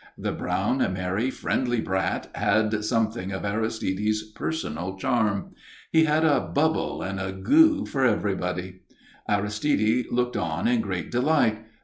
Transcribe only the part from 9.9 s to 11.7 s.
looked on in great delight.